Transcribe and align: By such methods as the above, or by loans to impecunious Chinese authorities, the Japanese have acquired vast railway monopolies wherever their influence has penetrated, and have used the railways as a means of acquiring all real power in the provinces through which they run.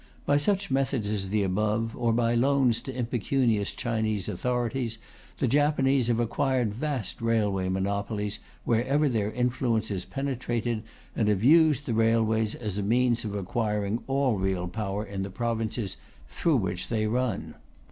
By 0.25 0.37
such 0.37 0.71
methods 0.71 1.07
as 1.07 1.29
the 1.29 1.43
above, 1.43 1.95
or 1.95 2.11
by 2.11 2.33
loans 2.33 2.81
to 2.81 2.91
impecunious 2.91 3.71
Chinese 3.71 4.27
authorities, 4.27 4.97
the 5.37 5.47
Japanese 5.47 6.07
have 6.07 6.19
acquired 6.19 6.73
vast 6.73 7.21
railway 7.21 7.69
monopolies 7.69 8.39
wherever 8.65 9.07
their 9.07 9.31
influence 9.31 9.89
has 9.89 10.03
penetrated, 10.05 10.81
and 11.15 11.27
have 11.27 11.43
used 11.43 11.85
the 11.85 11.93
railways 11.93 12.55
as 12.55 12.79
a 12.79 12.81
means 12.81 13.23
of 13.23 13.35
acquiring 13.35 14.01
all 14.07 14.37
real 14.39 14.67
power 14.67 15.05
in 15.05 15.21
the 15.21 15.29
provinces 15.29 15.97
through 16.27 16.57
which 16.57 16.87
they 16.87 17.05
run. 17.05 17.53